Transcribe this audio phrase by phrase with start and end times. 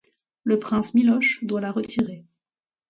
[0.43, 2.25] Le Prince Miloš doit la retirer.